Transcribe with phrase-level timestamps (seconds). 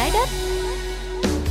[0.00, 0.28] trái đất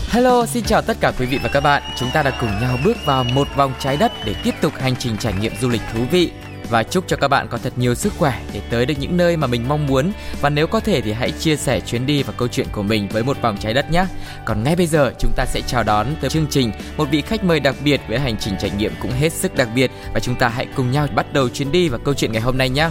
[0.10, 1.84] Hello, xin chào tất cả quý vị và các bạn.
[1.96, 4.96] Chúng ta đã cùng nhau bước vào một vòng trái đất để tiếp tục hành
[4.96, 6.32] trình trải nghiệm du lịch thú vị
[6.70, 9.38] và chúc cho các bạn có thật nhiều sức khỏe để tới được những nơi
[9.38, 10.12] mà mình mong muốn
[10.42, 13.08] và nếu có thể thì hãy chia sẻ chuyến đi và câu chuyện của mình
[13.10, 14.06] với một vòng trái đất nhé.
[14.46, 17.44] Còn ngay bây giờ chúng ta sẽ chào đón tới chương trình một vị khách
[17.44, 20.36] mời đặc biệt với hành trình trải nghiệm cũng hết sức đặc biệt và chúng
[20.36, 22.90] ta hãy cùng nhau bắt đầu chuyến đi và câu chuyện ngày hôm nay nhé.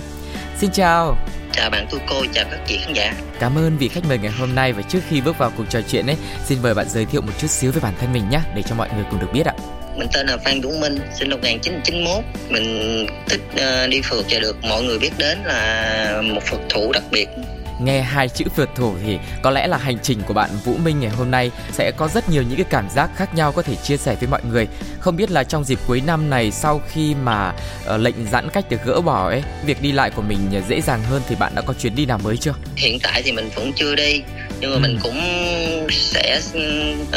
[0.59, 1.17] Xin chào.
[1.53, 3.15] Chào bạn tôi cô, chào các chị khán giả.
[3.41, 5.81] Cảm ơn vị khách mời ngày hôm nay và trước khi bước vào cuộc trò
[5.89, 8.41] chuyện ấy, xin mời bạn giới thiệu một chút xíu về bản thân mình nhé
[8.55, 9.53] để cho mọi người cùng được biết ạ.
[9.97, 12.25] Mình tên là Phan Dũng Minh, sinh năm 1991.
[12.49, 16.93] Mình thích uh, đi phượt và được mọi người biết đến là một phượt thủ
[16.93, 17.29] đặc biệt.
[17.81, 21.01] Nghe hai chữ phượt thủ thì có lẽ là hành trình của bạn Vũ Minh
[21.01, 23.75] ngày hôm nay sẽ có rất nhiều những cái cảm giác khác nhau có thể
[23.75, 24.67] chia sẻ với mọi người.
[25.01, 27.53] Không biết là trong dịp cuối năm này sau khi mà
[27.95, 31.03] uh, lệnh giãn cách được gỡ bỏ ấy, việc đi lại của mình dễ dàng
[31.03, 32.55] hơn thì bạn đã có chuyến đi nào mới chưa?
[32.77, 34.23] Hiện tại thì mình vẫn chưa đi
[34.61, 34.81] nhưng mà ừ.
[34.81, 35.21] mình cũng
[35.91, 36.41] sẽ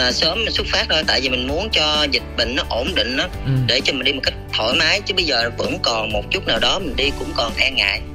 [0.09, 3.17] uh, sớm xuất phát thôi tại vì mình muốn cho dịch bệnh nó ổn định
[3.17, 3.51] đó ừ.
[3.67, 6.47] để cho mình đi một cách thoải mái chứ bây giờ vẫn còn một chút
[6.47, 8.10] nào đó mình đi cũng còn e ngại ừ.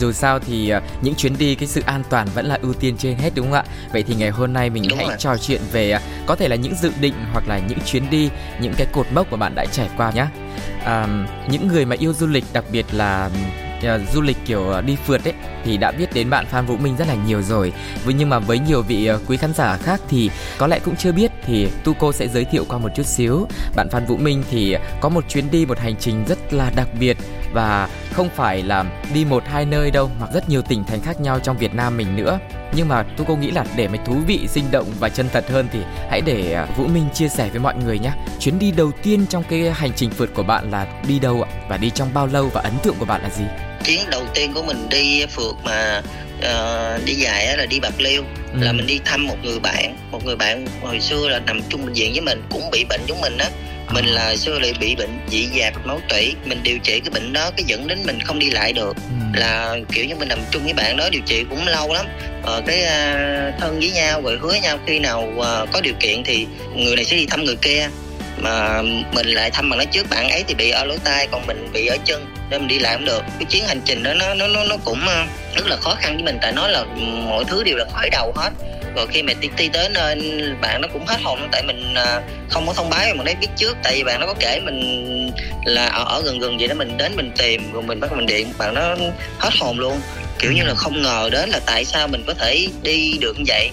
[0.00, 2.96] Dù sao thì uh, những chuyến đi cái sự an toàn vẫn là ưu tiên
[2.98, 5.16] trên hết đúng không ạ vậy thì ngày hôm nay mình đúng hãy rồi.
[5.18, 8.30] trò chuyện về uh, có thể là những dự định hoặc là những chuyến đi
[8.60, 10.26] những cái cột mốc mà bạn đã trải qua nhé
[10.82, 11.10] uh,
[11.50, 13.30] những người mà yêu du lịch đặc biệt là
[13.78, 15.34] uh, du lịch kiểu đi phượt ấy
[15.64, 17.72] thì đã biết đến bạn Phan Vũ Minh rất là nhiều rồi.
[18.04, 21.12] Với nhưng mà với nhiều vị quý khán giả khác thì có lẽ cũng chưa
[21.12, 23.46] biết thì Tu cô sẽ giới thiệu qua một chút xíu.
[23.76, 26.88] Bạn Phan Vũ Minh thì có một chuyến đi một hành trình rất là đặc
[27.00, 27.16] biệt
[27.52, 28.84] và không phải là
[29.14, 31.96] đi một hai nơi đâu mà rất nhiều tỉnh thành khác nhau trong Việt Nam
[31.96, 32.38] mình nữa.
[32.76, 35.50] Nhưng mà tôi cô nghĩ là để mà thú vị, sinh động và chân thật
[35.50, 35.78] hơn thì
[36.10, 38.12] hãy để Vũ Minh chia sẻ với mọi người nhé.
[38.40, 41.48] Chuyến đi đầu tiên trong cái hành trình phượt của bạn là đi đâu ạ?
[41.68, 43.44] Và đi trong bao lâu và ấn tượng của bạn là gì?
[43.84, 46.02] chuyến đầu tiên của mình đi phượt mà
[46.38, 48.22] uh, đi dài là đi bạc liêu
[48.52, 48.58] ừ.
[48.60, 51.84] là mình đi thăm một người bạn một người bạn hồi xưa là nằm chung
[51.86, 53.50] bệnh viện với mình cũng bị bệnh giống mình á
[53.92, 54.12] mình à.
[54.12, 56.34] là xưa lại bị bệnh dị dạt máu tủy.
[56.44, 58.96] Mình điều trị cái bệnh đó cái dẫn đến mình không đi lại được.
[58.96, 59.40] Ừ.
[59.40, 62.06] là kiểu như mình nằm chung với bạn đó điều trị cũng lâu lắm.
[62.42, 66.24] Ờ, cái uh, thân với nhau rồi hứa nhau khi nào uh, có điều kiện
[66.24, 67.88] thì người này sẽ đi thăm người kia.
[68.38, 70.06] Mà mình lại thăm bằng nó trước.
[70.10, 72.78] Bạn ấy thì bị ở lỗ tai còn mình bị ở chân nên mình đi
[72.78, 73.22] làm được.
[73.38, 75.24] Cái chuyến hành trình đó nó nó nó nó cũng ờ,
[75.54, 76.38] rất là khó khăn với mình.
[76.42, 76.84] Tại nói là
[77.28, 78.50] mọi thứ đều là khởi đầu hết
[78.96, 80.16] rồi khi mà đi tới nơi
[80.60, 83.48] bạn nó cũng hết hồn tại mình ờ, không có thông báo mà đấy biết
[83.56, 83.76] trước.
[83.82, 85.30] Tại vì bạn nó có kể mình
[85.64, 88.26] là ở, ở gần gần vậy đó mình đến mình tìm rồi mình bắt mình
[88.26, 88.96] điện bạn nó
[89.38, 90.00] hết hồn luôn.
[90.38, 93.44] Kiểu như là không ngờ đến là tại sao mình có thể đi được như
[93.46, 93.70] vậy.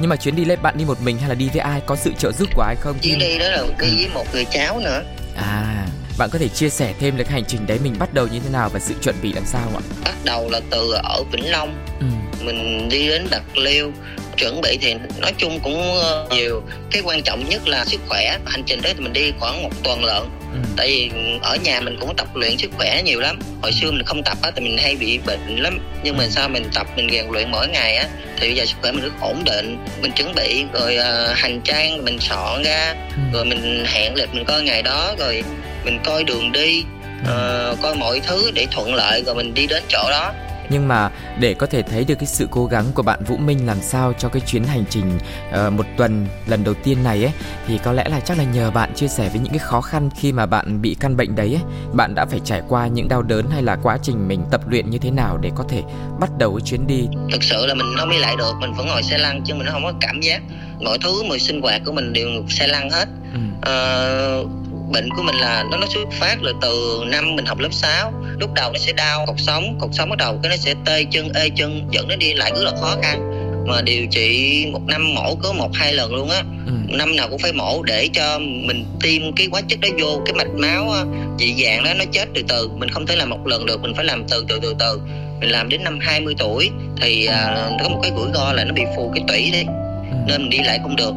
[0.00, 1.80] Nhưng mà chuyến đi lên bạn đi một mình hay là đi với ai?
[1.86, 2.98] Có sự trợ giúp của ai không?
[3.02, 5.02] Chuyến đi đó là đi với một người cháu nữa.
[5.36, 5.86] À
[6.18, 8.50] bạn có thể chia sẻ thêm cái hành trình đấy mình bắt đầu như thế
[8.52, 9.80] nào và sự chuẩn bị làm sao ạ?
[10.04, 11.86] Bắt đầu là từ ở vĩnh long.
[12.00, 12.06] Ừ.
[12.40, 13.92] mình đi đến bạc liêu
[14.36, 16.62] chuẩn bị thì nói chung cũng ờ, nhiều.
[16.90, 19.70] Cái quan trọng nhất là sức khỏe hành trình đấy thì mình đi khoảng một
[19.82, 20.22] tuần lận.
[20.52, 20.58] Ừ.
[20.76, 21.10] tại vì
[21.42, 23.38] ở nhà mình cũng tập luyện sức khỏe nhiều lắm.
[23.62, 25.78] Hồi xưa mình không tập á thì mình hay bị bệnh lắm.
[26.02, 26.30] Nhưng mà ừ.
[26.30, 29.02] sao mình tập mình rèn luyện mỗi ngày á thì bây giờ sức khỏe mình
[29.02, 29.78] rất ổn định.
[30.02, 33.22] Mình chuẩn bị rồi uh, hành trang mình soạn ra ừ.
[33.32, 35.42] rồi mình hẹn lịch mình coi ngày đó rồi
[35.84, 36.84] mình coi đường đi
[37.22, 40.32] uh, coi mọi thứ để thuận lợi rồi mình đi đến chỗ đó
[40.70, 41.10] nhưng mà
[41.40, 44.12] để có thể thấy được cái sự cố gắng của bạn Vũ Minh làm sao
[44.18, 45.18] cho cái chuyến hành trình
[45.48, 47.32] uh, một tuần lần đầu tiên này ấy
[47.66, 50.10] thì có lẽ là chắc là nhờ bạn chia sẻ với những cái khó khăn
[50.16, 51.62] khi mà bạn bị căn bệnh đấy ấy,
[51.92, 54.90] bạn đã phải trải qua những đau đớn hay là quá trình mình tập luyện
[54.90, 55.82] như thế nào để có thể
[56.20, 57.08] bắt đầu cái chuyến đi.
[57.32, 59.66] Thực sự là mình không đi lại được, mình vẫn ngồi xe lăn chứ mình
[59.70, 60.42] không có cảm giác
[60.80, 63.08] mọi thứ mọi sinh hoạt của mình đều xe lăn hết.
[63.32, 63.40] Ừ.
[63.58, 67.72] Uh, bệnh của mình là nó nó xuất phát là từ năm mình học lớp
[67.72, 70.74] 6 lúc đầu nó sẽ đau cột sống cột sống bắt đầu cái nó sẽ
[70.84, 73.32] tê chân ê chân dẫn nó đi lại rất là khó khăn.
[73.66, 76.42] Mà điều trị một năm mổ có một hai lần luôn á.
[76.66, 76.72] Ừ.
[76.88, 80.34] năm nào cũng phải mổ để cho mình tiêm cái hóa chất đó vô cái
[80.34, 80.94] mạch máu
[81.38, 83.94] dị dạng đó nó chết từ từ mình không thể làm một lần được mình
[83.96, 85.00] phải làm từ từ từ từ.
[85.40, 86.70] Mình làm đến năm 20 tuổi
[87.02, 89.62] thì à, có một cái rủi ro là nó bị phù cái tủy đi.
[90.10, 90.16] Ừ.
[90.26, 91.12] nên mình đi lại không được.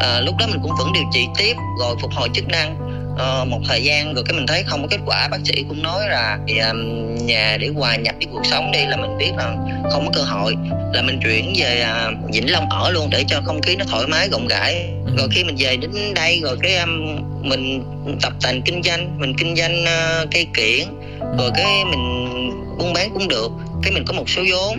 [0.00, 3.48] À, lúc đó mình cũng vẫn điều trị tiếp rồi phục hồi chức năng uh,
[3.48, 6.08] một thời gian rồi cái mình thấy không có kết quả bác sĩ cũng nói
[6.08, 9.56] là thì, um, nhà để hòa nhập với cuộc sống đi là mình biết là
[9.90, 10.54] không có cơ hội.
[10.94, 14.06] Là mình chuyển về uh, vĩnh long ở luôn để cho không khí nó thoải
[14.06, 17.84] mái rộng rãi rồi khi mình về đến đây rồi cái um, mình
[18.22, 20.86] tập thành kinh doanh mình kinh doanh uh, cây kiển
[21.38, 22.26] rồi cái mình
[22.78, 23.50] buôn bán cũng được.
[23.82, 24.78] Cái mình có một số vốn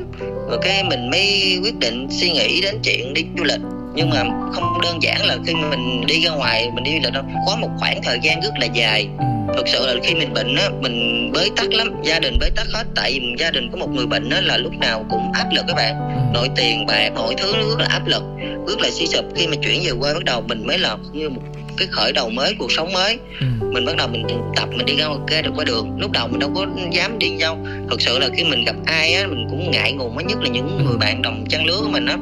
[0.50, 3.62] rồi cái mình mới quyết định suy nghĩ đến chuyện đi du lịch
[3.98, 4.24] nhưng mà
[4.54, 7.24] không đơn giản là khi mình đi ra ngoài mình đi lịch đâu.
[7.48, 9.08] Có một khoảng thời gian rất là dài.
[9.56, 11.88] Thực sự là khi mình bệnh á mình bế tắc lắm.
[12.04, 12.84] Gia đình bế tắc hết.
[12.96, 15.66] Tại vì gia đình có một người bệnh á là lúc nào cũng áp lực
[15.68, 15.96] các bạn.
[16.34, 18.24] Nội tiền bạc mọi thứ rất là áp lực.
[18.68, 19.26] Rất là suy sụp.
[19.36, 21.42] Khi mà chuyển về quê bắt đầu mình mới là như một
[21.78, 23.18] cái khởi đầu mới cuộc sống mới.
[23.40, 23.46] Ừ.
[23.72, 24.24] mình bắt đầu mình
[24.56, 25.98] tập mình đi ra ra được qua đường.
[26.00, 27.58] Lúc đầu mình đâu có dám đi đâu.
[27.90, 30.50] Thực sự là khi mình gặp ai á mình cũng ngại ngùng mới nhất là
[30.50, 32.18] những người bạn đồng trang lứa của mình á.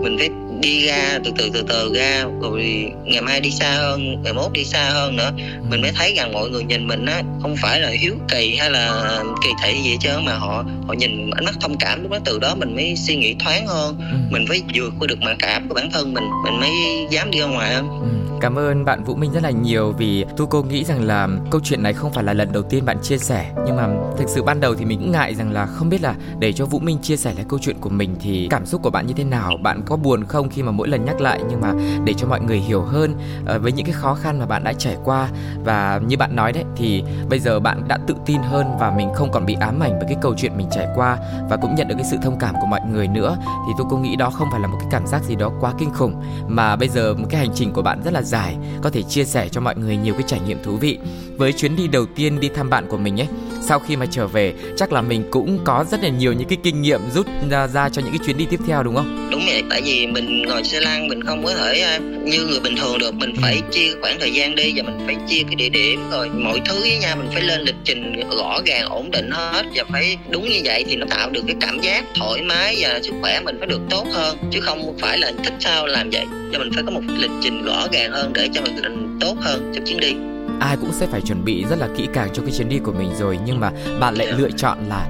[0.00, 0.28] Mình phải
[0.64, 2.24] đi ra từ từ từ từ ra.
[2.42, 5.30] Rồi ngày mai đi xa hơn ngày mốt đi xa hơn nữa.
[5.70, 8.70] Mình mới thấy rằng mọi người nhìn mình á không phải là hiếu kỳ hay
[8.70, 12.10] là kỳ thị gì hết trơn mà họ họ nhìn ánh mắt thông cảm lúc
[12.10, 13.96] đó từ đó mình mới suy nghĩ thoáng hơn.
[13.98, 14.16] Ừ.
[14.30, 16.70] mình phải vượt qua được mặc cảm của bản thân mình mình mới
[17.10, 17.88] dám đi ra ngoài hơn.
[17.88, 18.23] Ừ.
[18.44, 21.60] Cảm ơn bạn Vũ Minh rất là nhiều vì Tu cô nghĩ rằng là câu
[21.64, 23.52] chuyện này không phải là lần đầu tiên bạn chia sẻ.
[23.66, 26.14] Nhưng mà thực sự ban đầu thì mình cũng ngại rằng là không biết là
[26.38, 28.90] để cho Vũ Minh chia sẻ lại câu chuyện của mình thì cảm xúc của
[28.90, 31.60] bạn như thế nào, bạn có buồn không khi mà mỗi lần nhắc lại nhưng
[31.60, 31.72] mà
[32.04, 33.14] để cho mọi người hiểu hơn
[33.46, 35.28] ờ, với những cái khó khăn mà bạn đã trải qua.
[35.64, 39.08] Và như bạn nói đấy thì bây giờ bạn đã tự tin hơn và mình
[39.14, 41.18] không còn bị ám ảnh với cái câu chuyện mình trải qua
[41.50, 43.36] và cũng nhận được cái sự thông cảm của mọi người nữa.
[43.42, 45.72] Thì tôi cũng nghĩ đó không phải là một cái cảm giác gì đó quá
[45.78, 46.22] kinh khủng.
[46.48, 49.24] Mà bây giờ một cái hành trình của bạn rất là giải có thể chia
[49.24, 50.98] sẻ cho mọi người nhiều cái trải nghiệm thú vị
[51.36, 53.28] với chuyến đi đầu tiên đi thăm bạn của mình ấy
[53.68, 56.58] sau khi mà trở về chắc là mình cũng có rất là nhiều những cái
[56.62, 59.28] kinh nghiệm rút ra, ra cho những cái chuyến đi tiếp theo đúng không?
[59.30, 62.60] Đúng vậy tại vì mình ngồi xe lăn mình không có thể à, như người
[62.60, 63.14] bình thường được.
[63.14, 63.60] Mình phải ừ.
[63.72, 66.80] chia khoảng thời gian đi và mình phải chia cái địa điểm rồi mọi thứ
[66.80, 67.16] với nhau.
[67.16, 70.84] Mình phải lên lịch trình rõ ràng ổn định hết và phải đúng như vậy
[70.88, 73.80] thì nó tạo được cái cảm giác thoải mái và sức khỏe mình phải được
[73.90, 74.36] tốt hơn.
[74.50, 76.24] Chứ không phải là thích sao làm vậy.
[76.52, 79.72] Cho mình phải có một lịch trình rõ ràng hơn để cho mình tốt hơn
[79.74, 80.14] trong chuyến đi
[80.60, 82.92] ai cũng sẽ phải chuẩn bị rất là kỹ càng cho cái chuyến đi của
[82.92, 83.70] mình rồi nhưng mà
[84.00, 85.08] bạn lại lựa chọn là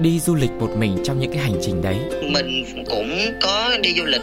[0.00, 1.96] đi du lịch một mình trong những cái hành trình đấy
[2.32, 4.22] mình cũng có đi du lịch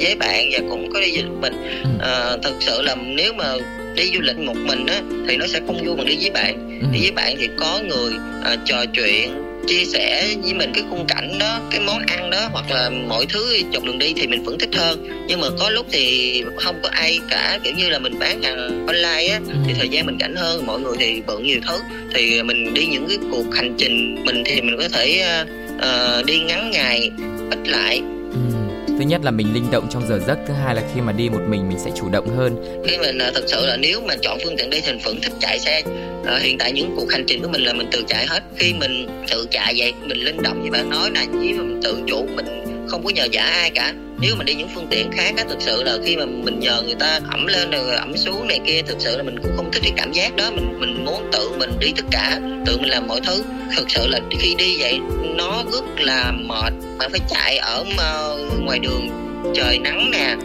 [0.00, 1.90] với bạn và cũng có đi du lịch mình ừ.
[2.00, 3.54] à, thực sự là nếu mà
[3.96, 6.80] đi du lịch một mình á thì nó sẽ không vui bằng đi với bạn
[6.80, 6.86] ừ.
[6.92, 8.12] đi với bạn thì có người
[8.44, 12.48] à, trò chuyện chia sẻ với mình cái khung cảnh đó cái món ăn đó
[12.52, 15.26] hoặc là mọi thứ dọc đường đi thì mình vẫn thích hơn.
[15.28, 18.86] Nhưng mà có lúc thì không có ai cả kiểu như là mình bán hàng
[18.86, 21.78] online á thì thời gian mình rảnh hơn mọi người thì bận nhiều thứ.
[22.14, 25.24] Thì mình đi những cái cuộc hành trình mình thì mình có thể
[25.76, 27.10] uh, đi ngắn ngày
[27.50, 28.02] ít lại
[29.00, 31.28] thứ nhất là mình linh động trong giờ giấc thứ hai là khi mà đi
[31.28, 32.82] một mình mình sẽ chủ động hơn.
[32.86, 35.32] Khi mình thật sự là nếu mà chọn phương tiện đi thì mình vẫn thích
[35.40, 35.82] chạy xe
[36.20, 38.40] uh, hiện tại những cuộc hành trình của mình là mình tự chạy hết.
[38.56, 41.80] Khi mình tự chạy vậy mình linh động như bạn nói là chỉ mà mình
[41.82, 42.46] tự chủ mình
[42.90, 43.92] không có nhờ giả ai cả.
[44.20, 46.82] Nếu mà đi những phương tiện khác á, thực sự là khi mà mình nhờ
[46.82, 49.70] người ta ẩm lên rồi ẩm xuống này kia, thực sự là mình cũng không
[49.72, 50.50] thích cái cảm giác đó.
[50.50, 53.42] Mình mình muốn tự mình đi tất cả, tự mình làm mọi thứ.
[53.76, 54.98] Thực sự là khi đi vậy,
[55.36, 56.72] nó rất là mệt.
[56.98, 57.84] Phải phải chạy ở
[58.60, 59.08] ngoài đường,
[59.54, 60.36] trời nắng nè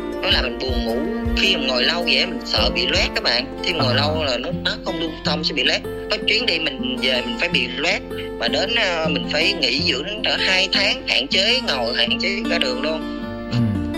[1.37, 3.57] khi mà ngồi lâu vậy mình sợ bị loét các bạn.
[3.63, 5.81] Khi ngồi lâu là nó, nó không lưu thông sẽ bị loét.
[6.11, 8.01] Có chuyến đi mình về mình phải bị loét
[8.39, 12.43] và đến uh, mình phải nghỉ dưỡng đến hai tháng hạn chế ngồi hạn chế
[12.49, 13.01] ra đường luôn.
[13.51, 13.57] Ừ.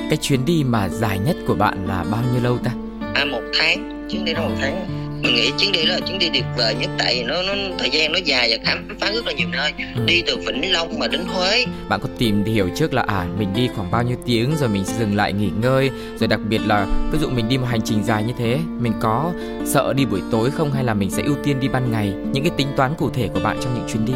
[0.10, 2.72] cái chuyến đi mà dài nhất của bạn là bao nhiêu lâu ta?
[3.14, 6.20] À một tháng chuyến đi đó một tháng mình nghĩ chuyến đi đó là chuyến
[6.20, 9.12] đi tuyệt vời nhất tại vì nó nó thời gian nó dài và khám phá
[9.12, 9.72] rất là nhiều nơi.
[9.96, 10.02] Ừ.
[10.06, 11.66] đi từ vĩnh long mà đến huế.
[11.90, 14.86] Bạn có tìm hiểu trước là à mình đi khoảng bao nhiêu tiếng rồi mình
[14.86, 17.82] sẽ dừng lại nghỉ ngơi rồi đặc biệt là ví dụ mình đi một hành
[17.86, 19.34] trình dài như thế mình có
[19.66, 22.14] sợ đi buổi tối không hay là mình sẽ ưu tiên đi ban ngày?
[22.32, 24.14] Những cái tính toán cụ thể của bạn trong những chuyến đi.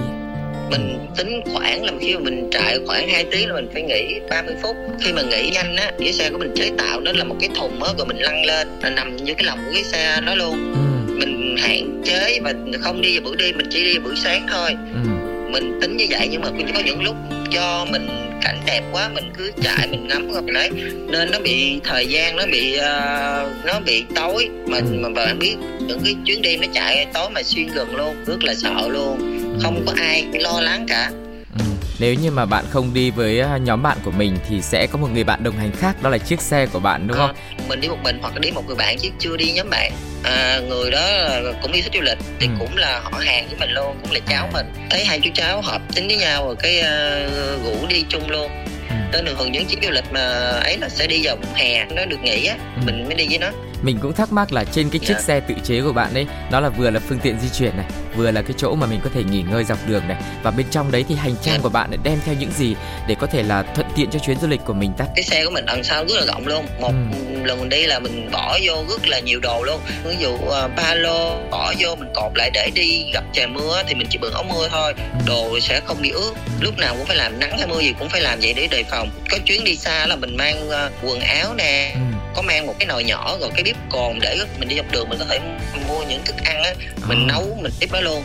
[0.71, 4.19] Mình tính khoảng là khi mà mình chạy khoảng 2 tiếng là mình phải nghỉ
[4.29, 4.75] 30 phút.
[5.01, 7.49] Khi mà nghỉ nhanh á cái xe của mình chế tạo đó là một cái
[7.55, 10.35] thùng á rồi mình lăn lên là nằm như cái lòng của cái xe đó
[10.35, 10.73] luôn.
[10.75, 10.80] Ừ
[11.17, 14.47] mình hạn chế và không đi vào buổi đêm mình chỉ đi vào buổi sáng
[14.51, 14.75] thôi.
[14.93, 15.09] Ừ.
[15.51, 17.15] mình tính như vậy nhưng mà có những lúc
[17.49, 18.07] do mình
[18.41, 20.69] cảnh đẹp quá mình cứ chạy mình ngắm rồi đấy.
[21.07, 24.49] Nên nó bị thời gian nó bị uh, nó bị tối.
[24.67, 24.83] Mà ừ.
[24.99, 25.55] mà bạn biết
[25.87, 29.41] những cái chuyến đi nó chạy tối mà xuyên gần luôn rất là sợ luôn.
[29.61, 31.11] Không có ai lo lắng cả.
[31.59, 31.65] Ừ.
[31.99, 34.97] nếu như mà bạn không đi với à, nhóm bạn của mình thì sẽ có
[34.97, 37.35] một người bạn đồng hành khác đó là chiếc xe của bạn đúng à, không?
[37.69, 39.91] Mình đi một mình hoặc là đi một người bạn chứ chưa đi nhóm bạn
[40.23, 41.29] à, người đó
[41.61, 42.53] cũng đi thích du lịch thì ừ.
[42.59, 45.61] cũng là họ hàng với mình luôn cũng là cháu mình thấy hai chú cháu
[45.61, 48.51] hợp tính với nhau rồi cái uh, rủ đi chung luôn
[48.89, 48.95] ừ.
[49.11, 50.21] nên thường những chuyến du lịch mà
[50.63, 52.81] ấy là sẽ đi vào hè nó được nghỉ á ừ.
[52.85, 53.51] mình mới đi với nó
[53.81, 55.21] mình cũng thắc mắc là trên cái chiếc Dạ.
[55.21, 57.85] xe tự chế của bạn đấy nó là vừa là phương tiện di chuyển này
[58.15, 60.65] vừa là cái chỗ mà mình có thể nghỉ ngơi dọc đường này và bên
[60.71, 61.59] trong đấy thì hành trang Dạ.
[61.63, 62.75] của bạn lại đem theo những gì
[63.07, 65.45] để có thể là thuận tiện cho chuyến du lịch của mình ta cái xe
[65.45, 67.43] của mình đằng sau rất là rộng luôn một Ừ.
[67.45, 70.51] lần mình đi là mình bỏ vô rất là nhiều đồ luôn ví dụ uh,
[70.77, 74.17] ba lô bỏ vô mình cột lại để đi gặp trời mưa thì mình chỉ
[74.17, 75.19] bận áo mưa thôi Ừ.
[75.27, 78.09] đồ sẽ không bị ướt lúc nào cũng phải làm nắng hay mưa gì cũng
[78.09, 80.73] phải làm vậy để đề phòng có chuyến đi xa là mình mang uh,
[81.03, 81.99] quần áo nè ừ.
[82.35, 85.09] Có mang một cái nồi nhỏ rồi cái bếp cồn để mình đi dọc đường
[85.09, 85.39] mình có thể
[85.87, 86.73] mua những thức ăn á
[87.07, 87.33] mình À.
[87.33, 88.23] nấu mình tiếp đó luôn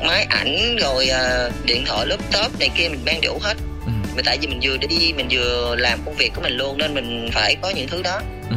[0.00, 0.06] Ừ.
[0.06, 1.10] máy ảnh rồi
[1.46, 3.54] uh, điện thoại laptop này kia mình mang đủ hết
[3.86, 3.92] Ừ.
[4.16, 6.94] mà tại vì mình vừa đi mình vừa làm công việc của mình luôn nên
[6.94, 8.56] mình phải có những thứ đó Ừ.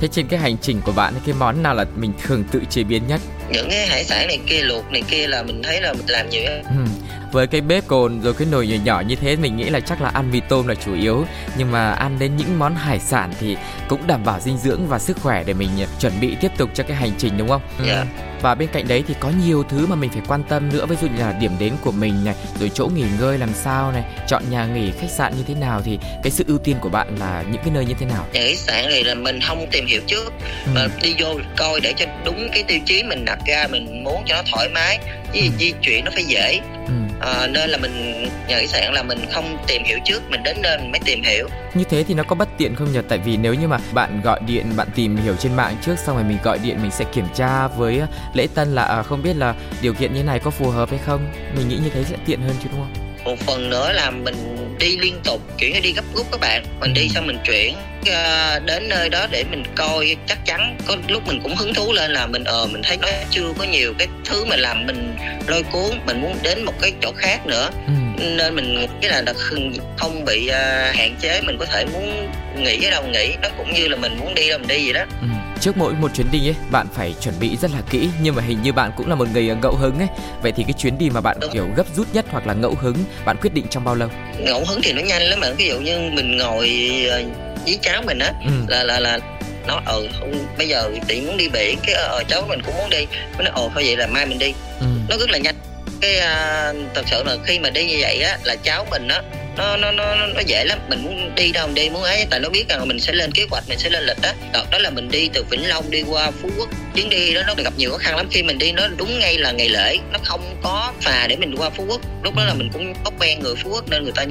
[0.00, 2.82] Thế trên cái hành trình của bạn cái món nào là mình thường tự chế
[2.82, 3.20] biến nhất?
[3.52, 6.30] những cái hải sản này kia luộc này kia là mình thấy là mình làm
[6.30, 6.42] nhiều.
[6.64, 6.84] Ừ.
[7.32, 10.00] Với cái bếp cồn rồi cái nồi nhỏ nhỏ như thế mình nghĩ là chắc
[10.02, 11.24] là ăn mì tôm là chủ yếu
[11.56, 13.56] Nhưng mà ăn đến những món hải sản thì
[13.88, 15.68] cũng đảm bảo dinh dưỡng và sức khỏe để mình
[16.00, 17.62] chuẩn bị tiếp tục cho cái hành trình đúng không?
[17.78, 17.84] Ừ.
[17.88, 18.04] Dạ.
[18.42, 20.96] Và bên cạnh đấy thì có nhiều thứ mà mình phải quan tâm nữa Ví
[21.02, 24.04] dụ như là điểm đến của mình này Rồi chỗ nghỉ ngơi làm sao này
[24.28, 27.16] Chọn nhà nghỉ khách sạn như thế nào Thì cái sự ưu tiên của bạn
[27.18, 28.26] là những cái nơi như thế nào?
[28.32, 30.32] nhà khách sạn này là mình không tìm hiểu trước
[30.66, 30.70] Ừ.
[30.74, 34.22] mà đi vô coi để cho đúng cái tiêu chí mình đặt ra mình muốn
[34.26, 34.98] cho nó thoải mái
[35.32, 35.48] với Ừ.
[35.58, 39.18] di chuyển nó phải dễ Ừ à, nên là mình nghĩ khách sạn là mình
[39.32, 42.22] không tìm hiểu trước mình đến nơi mình mới tìm hiểu Như thế thì nó
[42.22, 42.98] có bất tiện không nhỉ?
[43.08, 46.16] Tại vì nếu như mà bạn gọi điện, bạn tìm hiểu trên mạng trước xong
[46.16, 49.22] rồi mình gọi điện mình sẽ kiểm tra với ờ, lễ tân là à, không
[49.22, 51.32] biết là điều kiện như này có phù hợp hay không.
[51.56, 53.09] Mình nghĩ như thế sẽ tiện hơn chứ đúng không?
[53.24, 56.64] Một phần nữa là mình đi liên tục như đi gấp rút các bạn.
[56.80, 57.74] Mình đi xong mình chuyển
[58.12, 61.92] ờ, đến nơi đó để mình coi chắc chắn có lúc mình cũng hứng thú
[61.92, 65.16] lên là mình ờ mình thấy nó chưa có nhiều cái thứ mình làm mình
[65.46, 67.70] lôi cuốn mình muốn đến một cái chỗ khác nữa.
[67.86, 67.92] Ừ.
[68.36, 71.40] nên mình cái là không- không bị ờ, hạn chế.
[71.40, 74.48] Mình có thể muốn nghỉ ở đâu nghỉ nó cũng như là mình muốn đi
[74.48, 75.04] đâu mình đi vậy đó.
[75.20, 75.26] Ừ.
[75.60, 78.42] Trước mỗi một chuyến đi ấy, bạn phải chuẩn bị rất là kỹ nhưng mà
[78.42, 80.08] hình như bạn cũng là một người ờ, ngẫu hứng ấy.
[80.42, 81.50] Vậy thì cái chuyến đi mà bạn Đúng.
[81.52, 84.08] kiểu gấp rút nhất hoặc là ngẫu hứng, bạn quyết định trong bao lâu?
[84.38, 86.70] ngẫu hứng thì nó nhanh lắm mà ví dụ như mình ngồi
[87.10, 87.22] ờ,
[87.66, 88.50] với cháu mình á Ừ.
[88.68, 89.18] là là là
[89.66, 92.90] nó ờ không, bây giờ chị muốn đi biển cái ờ cháu mình cũng muốn
[92.90, 93.06] đi
[93.38, 94.86] nó nói ồ thôi vậy là mai mình đi Ừ.
[95.08, 95.54] nó rất là nhanh
[96.00, 99.22] cái à, thật sự là khi mà đi như vậy á là cháu mình á
[99.56, 100.78] nó nó nó nó dễ lắm.
[100.88, 102.26] Mình muốn đi đâu mình đi, muốn ấy.
[102.30, 104.34] Tại nó biết rằng mình sẽ lên kế hoạch, mình sẽ lên lịch á.
[104.52, 106.68] Đợt đó là mình đi từ vĩnh long đi qua phú quốc.
[106.94, 108.28] Chuyến đi đó nó gặp nhiều khó khăn lắm.
[108.30, 109.96] Khi mình đi nó đúng ngay là ngày lễ.
[110.12, 112.00] Nó không có phà để mình qua phú quốc.
[112.22, 114.24] Lúc đó là mình cũng có quen người phú quốc nên người ta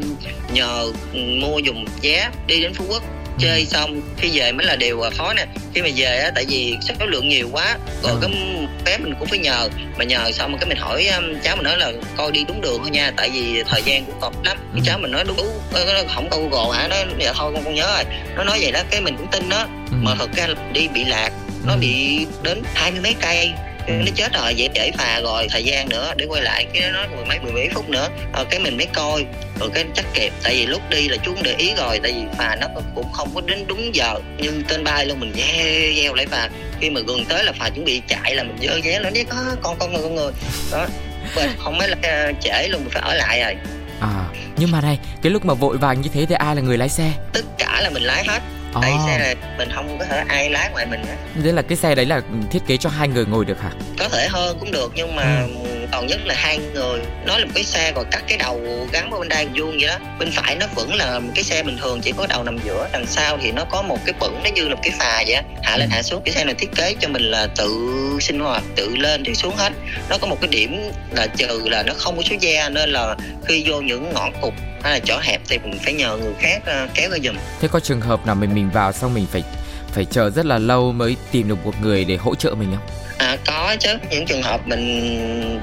[0.54, 3.04] nhờ ừ, mua dùng vé đi đến phú quốc
[3.40, 6.76] chơi xong khi về mới là điều khó nè khi mà về á tại vì
[6.82, 8.18] số lượng nhiều quá rồi Ừ.
[8.22, 8.32] cái
[8.86, 11.78] vé mình cũng phải nhờ mà nhờ xong cái mình hỏi um, cháu mình nói
[11.78, 14.76] là coi đi đúng đường thôi nha tại vì thời gian cũng cọc lắm cái
[14.76, 14.82] Ừ.
[14.86, 17.76] cháu mình nói đúng đúng nó không có google hả nó dạ thôi con con
[17.76, 18.04] nhớ rồi
[18.38, 19.58] nó nói vậy đó cái mình cũng tin nó
[19.92, 19.96] Ừ.
[20.02, 21.30] mà thật ra đi bị lạc
[21.66, 23.52] nó bị đến hai mươi mấy cây.
[23.90, 27.08] Nó chết rồi vậy trễ phà rồi thời gian nữa để quay lại cái nó
[27.16, 28.08] mười mấy mười mấy phút nữa.
[28.34, 29.26] Ờ, cái mình mới coi
[29.60, 32.22] rồi cái chắc kịp tại vì lúc đi là chú để ý rồi tại vì
[32.38, 36.14] phà nó cũng không có đến đúng giờ như tên bay luôn mình gieo gieo
[36.14, 36.50] lại phà.
[36.82, 39.56] Khi mà gần tới là phà chuẩn bị chạy là mình dơ ghé nó có
[39.62, 40.32] con con người con người.
[40.72, 40.88] Đó
[41.36, 43.56] Và không mấy là ờ, trễ luôn mình phải ở lại rồi.
[44.00, 44.26] À,
[44.58, 46.90] nhưng mà này, cái lúc mà vội vàng như thế thì ai là người lái
[46.90, 47.12] xe?
[47.34, 48.40] tất cả là mình lái hết
[48.74, 51.62] À, tại xe là mình không có thể ai lái ngoài mình hết thế là
[51.62, 52.22] cái xe đấy là
[52.52, 53.72] thiết kế cho hai người ngồi được hả?
[54.00, 55.79] có thể hơn cũng được nhưng mà Ừ.
[55.92, 59.10] còn nhất là hai người nó là một cái xe còn cắt cái đầu gắn
[59.10, 59.98] vào bên đây vuông vậy đó.
[60.20, 62.88] Bên phải nó vẫn là một cái xe bình thường chỉ có đầu nằm giữa
[62.94, 65.42] đằng sau thì nó có một cái bửng nó như là một cái phà vậy
[65.64, 65.94] hạ lên Ừ.
[65.96, 67.70] hạ xuống cái xe này thiết kế cho mình là tự
[68.22, 69.74] sinh hoạt tự lên thì xuống hết.
[70.10, 70.78] Nó có một cái điểm
[71.12, 73.16] là trừ là nó không có số da nên là
[73.46, 74.54] khi vô những ngõ cụt
[74.84, 77.36] hay là chỗ hẹp thì mình phải nhờ người khác ờ, kéo ra giùm.
[77.62, 79.44] Thế có trường hợp nào mình mình vào xong mình phải
[79.94, 82.88] phải chờ rất là lâu mới tìm được một người để hỗ trợ mình không?
[83.18, 83.90] À có chứ.
[84.10, 85.62] Những trường hợp mình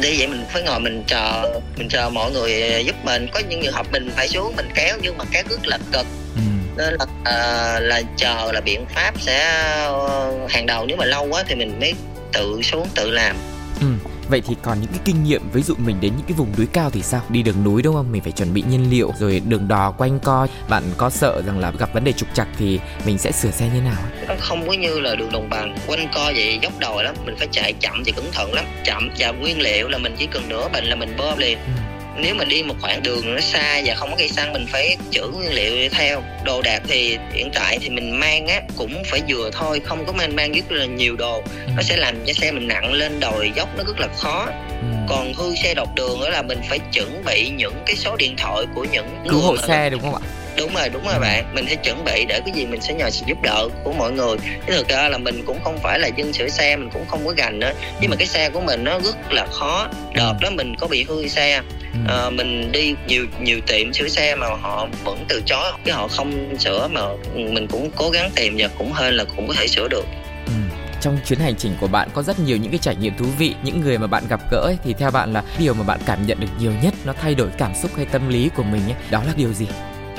[0.00, 1.44] đi vậy mình phải ngồi mình chờ
[1.76, 4.96] mình chờ mọi người giúp mình có những trường hợp mình phải xuống mình kéo
[5.02, 6.06] nhưng mà kéo rất là cực
[6.36, 6.40] Ừ.
[6.76, 9.44] nên là à, là chờ là biện pháp sẽ
[9.86, 11.94] ờ, hàng đầu nếu mà lâu quá thì mình mới
[12.32, 13.36] tự xuống tự làm.
[14.30, 16.66] Vậy thì còn những cái kinh nghiệm ví dụ mình đến những cái vùng núi
[16.72, 17.22] cao thì sao?
[17.28, 18.12] Đi đường núi đúng không?
[18.12, 20.46] Mình phải chuẩn bị nhiên liệu rồi đường đò quanh co.
[20.68, 23.70] Bạn có sợ rằng là gặp vấn đề trục trặc thì mình sẽ sửa xe
[23.74, 23.96] như nào?
[24.28, 27.34] nó không có như là đường đồng bằng quanh co vậy dốc đồi lắm mình
[27.38, 30.48] phải chạy chậm thì cẩn thận lắm chậm và nguyên liệu là mình chỉ cần
[30.48, 31.79] nửa bình là mình bơm liền Ừ.
[32.16, 34.96] nếu mà đi một khoảng đường nó xa và không có cây xăng mình phải
[35.10, 39.20] trữ nguyên liệu theo đồ đạc thì hiện tại thì mình mang á cũng phải
[39.28, 41.42] vừa thôi không có mang mang rất là nhiều đồ
[41.76, 44.48] nó sẽ làm cho xe mình nặng lên đồi dốc nó rất là khó
[44.80, 44.86] Ừ.
[45.08, 48.34] còn hư xe đọc đường đó là mình phải chuẩn bị những cái số điện
[48.38, 50.20] thoại của những cứu hộ mà- xe đúng không ạ?
[50.56, 51.20] Đúng rồi đúng rồi ừ.
[51.20, 51.54] bạn.
[51.54, 54.12] Mình phải chuẩn bị để cái gì mình sẽ nhờ sự giúp đỡ của mọi
[54.12, 54.36] người.
[54.66, 57.26] Chứ thực ra là mình cũng không phải là dân sửa xe mình cũng không
[57.26, 57.72] có gành nữa.
[58.00, 59.88] Nhưng mà cái xe của mình nó rất là khó.
[60.14, 61.60] Đợt đó mình có bị hư xe.
[62.08, 65.72] À, mình đi nhiều nhiều tiệm sửa xe mà họ vẫn từ chối.
[65.84, 67.02] Cái họ không sửa mà
[67.34, 70.04] mình cũng cố gắng tìm và cũng hên là cũng có thể sửa được.
[71.00, 73.54] Trong chuyến hành trình của bạn có rất nhiều những cái trải nghiệm thú vị
[73.62, 76.26] những người mà bạn gặp gỡ ấy, thì theo bạn là điều mà bạn cảm
[76.26, 78.94] nhận được nhiều nhất nó thay đổi cảm xúc hay tâm lý của mình ấy,
[79.10, 79.66] đó là điều gì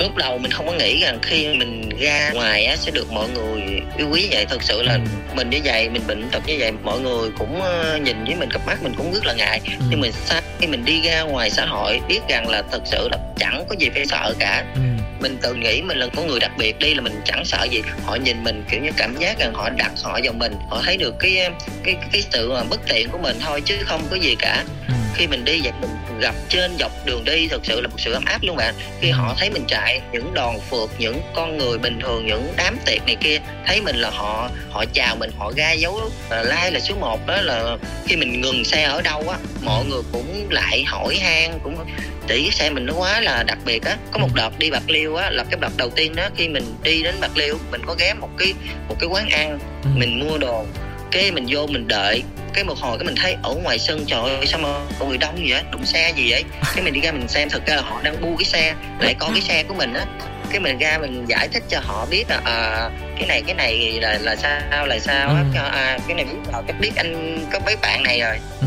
[0.02, 3.28] lúc đầu mình không có nghĩ rằng khi mình ra ngoài á sẽ được mọi
[3.28, 4.46] người yêu quý vậy.
[4.48, 5.00] Thật sự là ừ.
[5.34, 8.50] mình như vậy mình bệnh tật như vậy mọi người cũng ờ, nhìn với mình
[8.50, 9.60] cặp mắt mình cũng rất là ngại.
[9.64, 9.84] Ừ.
[9.90, 13.08] nhưng mà sau khi mình đi ra ngoài xã hội biết rằng là thật sự
[13.10, 14.64] là chẳng có gì phải sợ cả.
[14.74, 14.80] Ừ.
[15.20, 17.82] Mình tự nghĩ mình là có người đặc biệt đi là mình chẳng sợ gì.
[18.04, 20.54] Họ nhìn mình kiểu như cảm giác rằng họ đặt họ vào mình.
[20.70, 21.50] Họ thấy được cái
[21.84, 24.64] cái cái sự mà bất tiện của mình thôi chứ không có gì cả.
[25.14, 25.90] Khi mình đi vậy mình
[26.20, 29.10] gặp trên dọc đường đi thực sự là một sự ấm áp luôn bạn khi
[29.10, 29.14] ừ.
[29.14, 33.06] họ thấy mình chạy những đòn phượt những con người bình thường những đám tiệc
[33.06, 36.80] này kia thấy mình là họ họ chào mình họ ra dấu uh, like là
[36.80, 37.76] số 1 đó là
[38.06, 41.76] khi mình ngừng xe ở đâu á mọi người cũng lại hỏi han cũng
[42.26, 44.36] tỷ xe mình nó quá là đặc biệt á có một ừ.
[44.36, 47.14] đợt đi bạc liêu á là cái đợt đầu tiên đó khi mình đi đến
[47.20, 48.54] bạc liêu mình có ghé một cái
[48.88, 49.90] một cái quán ăn ừ.
[49.94, 50.64] mình mua đồ
[51.10, 52.22] cái mình vô mình đợi
[52.54, 54.68] cái một hồi cái mình thấy ở ngoài sân trời ơi sao mà
[55.08, 55.62] người đông vậy?
[55.72, 56.44] Đụng xe gì vậy?
[56.74, 59.14] Cái mình đi ra mình xem thực ra là họ đang bu cái xe lại
[59.18, 60.04] có cái xe của mình á.
[60.50, 63.98] Cái mình ra mình giải thích cho họ biết là à, cái này cái này
[64.00, 65.44] là là sao là sao á?
[65.54, 65.58] Ừ.
[65.72, 68.38] à, cái này biết là cách biết anh có mấy bạn này rồi.
[68.60, 68.66] Ừ.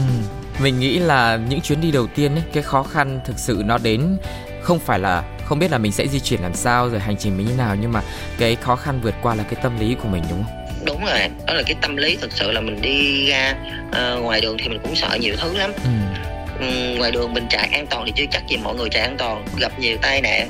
[0.60, 3.78] Mình nghĩ là những chuyến đi đầu tiên ấy, cái khó khăn thực sự nó
[3.78, 4.18] đến
[4.62, 7.38] không phải là không biết là mình sẽ di chuyển làm sao rồi hành trình
[7.38, 8.02] mình như nào nhưng mà
[8.38, 10.65] cái khó khăn vượt qua là cái tâm lý của mình đúng không?
[10.86, 13.56] Đúng rồi, đó là cái tâm lý thực sự là mình đi ra
[13.88, 15.72] uh, ngoài đường thì mình cũng sợ nhiều thứ lắm.
[15.84, 15.90] Ừ.
[16.60, 19.16] Ừ, ngoài đường mình chạy an toàn thì chưa chắc gì mọi người chạy an
[19.18, 20.50] toàn gặp nhiều tai nạn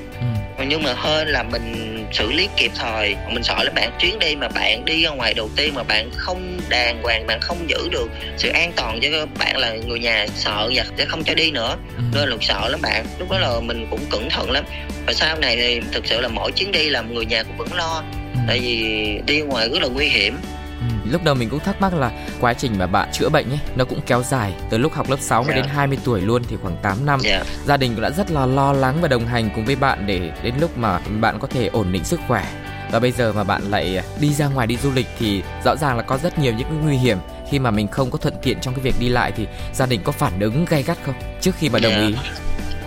[0.57, 0.63] ừ.
[0.67, 4.35] nhưng mà hơn là mình xử lý kịp thời mình sợ lắm bạn chuyến đi
[4.35, 7.89] mà bạn đi ra ngoài đầu tiên mà bạn không đàng hoàng bạn không giữ
[7.91, 11.51] được sự an toàn cho bạn là người nhà sợ và sẽ không cho đi
[11.51, 12.03] nữa ừ.
[12.13, 14.63] nên là sợ lắm bạn lúc đó là mình cũng cẩn thận lắm
[15.07, 17.73] và sau này thì thực sự là mỗi chuyến đi là người nhà cũng vẫn
[17.73, 18.03] lo.
[18.47, 20.37] Tại vì đi ngoài rất là nguy hiểm
[20.79, 23.59] ừ, lúc đầu mình cũng thắc mắc là quá trình mà bạn chữa bệnh ấy
[23.75, 25.55] nó cũng kéo dài từ lúc học lớp 6 yeah.
[25.55, 27.19] đến 20 tuổi luôn thì khoảng 8 năm.
[27.23, 27.45] Yeah.
[27.65, 30.31] Gia đình cũng đã rất là lo lắng và đồng hành cùng với bạn để
[30.43, 32.45] đến lúc mà bạn có thể ổn định sức khỏe.
[32.91, 35.97] Và bây giờ mà bạn lại đi ra ngoài đi du lịch thì rõ ràng
[35.97, 37.17] là có rất nhiều những nguy hiểm
[37.49, 40.01] khi mà mình không có thuận tiện trong cái việc đi lại thì gia đình
[40.03, 42.07] có phản ứng gay gắt không trước khi mà đồng yeah.
[42.07, 42.15] ý?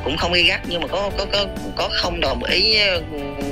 [0.08, 2.76] Cũng không gay gắt nhưng mà có có có có không đồng ý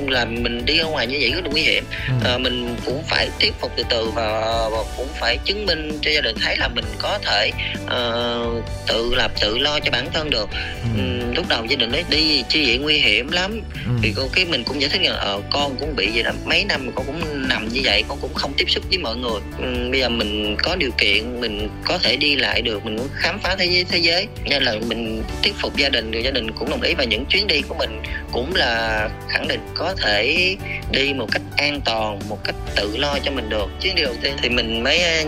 [0.07, 2.29] là mình đi ra ngoài như vậy rất là nguy hiểm ừ.
[2.29, 4.41] à, mình cũng phải thuyết phục từ từ và,
[4.71, 7.51] và cũng phải chứng minh cho gia đình thấy là mình có thể
[7.83, 10.49] uh, tự lập tự lo cho bản thân được
[10.81, 10.87] ừ.
[10.97, 13.91] um, lúc đầu gia đình nói đi chi vậy nguy hiểm lắm ừ.
[14.01, 16.65] thì con cái mình cũng giải thích là uh, con cũng bị vậy là mấy
[16.65, 19.91] năm con cũng nằm như vậy con cũng không tiếp xúc với mọi người um,
[19.91, 23.39] bây giờ mình có điều kiện mình có thể đi lại được mình muốn khám
[23.39, 26.46] phá thế giới thế giới nên là mình thuyết phục gia đình rồi gia đình
[26.51, 30.55] cũng đồng ý và những chuyến đi của mình cũng là khẳng định có thể
[30.91, 34.13] đi một cách an toàn một cách tự lo cho mình được chuyến đi đầu
[34.21, 35.25] tiên thì mình mới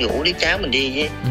[0.00, 1.30] rủ đứa cháu mình đi với ừ.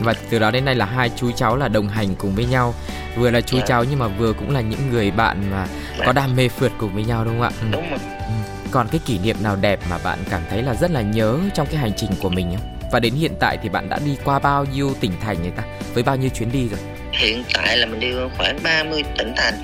[0.00, 2.74] và từ đó đến nay là hai chú cháu là đồng hành cùng với nhau
[3.16, 3.56] vừa là chú.
[3.58, 3.64] Dạ.
[3.66, 5.66] cháu nhưng mà vừa cũng là những người bạn mà
[5.98, 6.12] có dạ.
[6.12, 7.66] đam mê phượt cùng với nhau đúng không ạ ừ.
[7.72, 8.32] đúng rồi ừ.
[8.70, 11.66] còn cái kỷ niệm nào đẹp mà bạn cảm thấy là rất là nhớ trong
[11.66, 14.38] cái hành trình của mình không và đến hiện tại thì bạn đã đi qua
[14.38, 15.62] bao nhiêu tỉnh thành người ta
[15.94, 16.78] với bao nhiêu chuyến đi rồi
[17.18, 19.54] hiện tại là mình đi khoảng 30 tỉnh thành.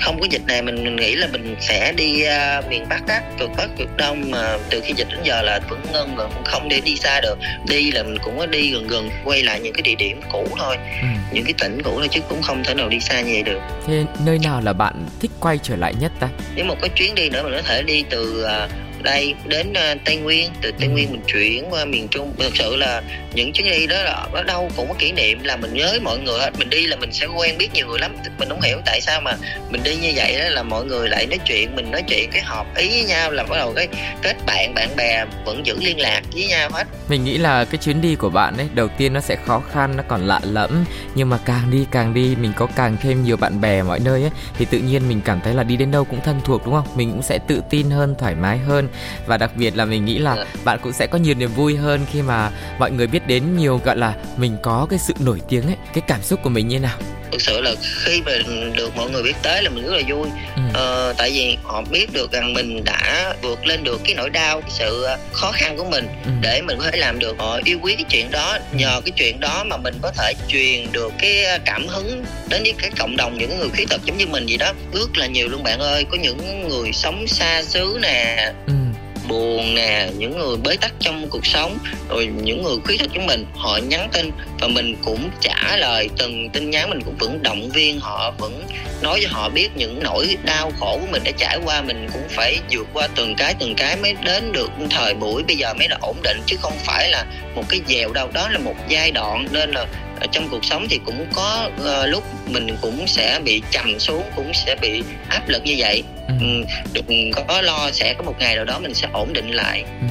[0.00, 3.50] Không có dịch này mình, nghĩ là mình sẽ đi uh, miền bắc á cực
[3.56, 6.80] bắc cực đông mà từ khi dịch đến giờ là vẫn ngân rồi không để
[6.84, 7.38] đi xa được.
[7.68, 10.48] Đi là mình cũng có đi gần gần quay lại những cái địa điểm cũ
[10.58, 11.06] thôi ừ.
[11.32, 13.60] những cái tỉnh cũ thôi chứ cũng không thể nào đi xa như vậy được.
[13.86, 16.28] Thế nơi nào là bạn thích quay trở lại nhất ta?
[16.54, 18.70] Nếu một cái chuyến đi nữa mình có thể đi từ uh,
[19.02, 22.34] đây đến uh, tây nguyên từ tây nguyên mình chuyển qua miền trung.
[22.38, 23.02] Thực sự là
[23.34, 26.18] những chuyến đi đó là ở đâu cũng có kỷ niệm là mình nhớ mọi
[26.18, 26.50] người hết.
[26.58, 28.16] Mình đi là mình sẽ quen biết nhiều người lắm.
[28.38, 29.32] Mình không hiểu tại sao mà
[29.70, 32.42] mình đi như vậy đó là mọi người lại nói chuyện mình nói chuyện cái
[32.42, 33.88] họp ý với nhau là bắt đầu cái
[34.22, 36.86] kết bạn bạn bè vẫn giữ liên lạc với nhau hết.
[37.08, 39.96] Mình nghĩ là cái chuyến đi của bạn ấy đầu tiên nó sẽ khó khăn
[39.96, 40.84] nó còn lạ lẫm.
[41.14, 44.22] Nhưng mà càng đi càng đi mình có càng thêm nhiều bạn bè mọi nơi
[44.22, 46.74] ấy thì tự nhiên mình cảm thấy là đi đến đâu cũng thân thuộc đúng
[46.74, 46.86] không?
[46.96, 48.88] Mình cũng sẽ tự tin hơn thoải mái hơn
[49.26, 50.44] và đặc biệt là mình nghĩ là dạ.
[50.64, 53.80] bạn cũng sẽ có nhiều niềm vui hơn khi mà mọi người biết đến nhiều
[53.84, 56.78] gọi là mình có cái sự nổi tiếng ấy cái cảm xúc của mình như
[56.78, 56.98] nào
[57.32, 57.74] thực sự là
[58.04, 58.32] khi mà
[58.74, 60.62] được mọi người biết tới là mình rất là vui ừ.
[60.74, 64.60] ờ, tại vì họ biết được rằng mình đã vượt lên được cái nỗi đau
[64.60, 66.30] cái sự khó khăn của mình ừ.
[66.40, 68.78] để mình có thể làm được họ yêu quý cái chuyện đó ừ.
[68.78, 72.74] nhờ cái chuyện đó mà mình có thể truyền được cái cảm hứng đến với
[72.78, 75.48] cái cộng đồng những người khuyết tật giống như mình vậy đó rất là nhiều
[75.48, 78.81] luôn bạn ơi có những người sống xa xứ nè ừ
[79.28, 83.26] buồn nè, những người bế tắc trong cuộc sống, rồi những người khuyết tật chúng
[83.26, 84.30] mình, họ nhắn tin
[84.60, 88.64] và mình cũng trả lời từng tin nhắn, mình cũng vẫn động viên họ, vẫn
[89.02, 92.28] nói cho họ biết những nỗi đau khổ của mình đã trải qua, mình cũng
[92.28, 95.88] phải vượt qua từng cái từng cái mới đến được thời buổi bây giờ mới
[95.88, 98.28] là ổn định, chứ không phải là một cái dèo đâu.
[98.34, 99.86] Đó là một giai đoạn nên là
[100.22, 104.22] ở trong cuộc sống thì cũng có uh, lúc mình cũng sẽ bị trầm xuống
[104.36, 106.64] cũng sẽ bị áp lực như vậy ừ.
[106.92, 110.06] đừng có lo sẽ có một ngày nào đó mình sẽ ổn định lại ừ